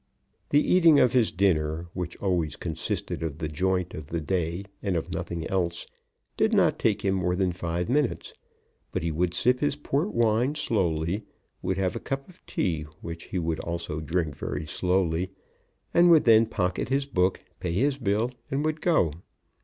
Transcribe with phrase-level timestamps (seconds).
[0.49, 4.95] The eating of his dinner, which always consisted of the joint of the day and
[4.95, 5.85] of nothing else,
[6.35, 8.33] did not take him more than five minutes;
[8.91, 11.25] but he would sip his port wine slowly,
[11.61, 15.29] would have a cup of tea which he would also drink very slowly,
[15.93, 19.11] and would then pocket his book, pay his bill, and would go.